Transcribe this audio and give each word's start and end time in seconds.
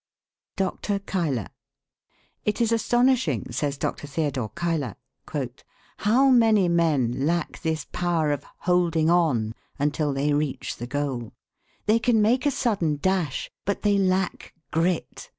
DR. 0.57 0.71
CUYLER. 1.05 1.49
"It 2.43 2.59
is 2.59 2.71
astonishing," 2.71 3.51
says 3.51 3.77
Dr. 3.77 4.07
Theodore 4.07 4.49
Cuyler, 4.49 4.95
"how 5.97 6.29
many 6.31 6.67
men 6.67 7.27
lack 7.27 7.61
this 7.61 7.85
power 7.91 8.31
of 8.31 8.43
'holding 8.61 9.11
on' 9.11 9.53
until 9.77 10.11
they 10.11 10.33
reach 10.33 10.77
the 10.77 10.87
goal. 10.87 11.33
They 11.85 11.99
can 11.99 12.19
make 12.19 12.47
a 12.47 12.49
sudden 12.49 12.95
dash, 12.97 13.51
but 13.63 13.83
they 13.83 13.99
lack 13.99 14.55
grit. 14.71 15.29